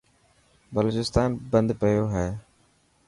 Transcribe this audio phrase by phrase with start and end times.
[0.75, 2.27] بلوچستان بند پيو هي.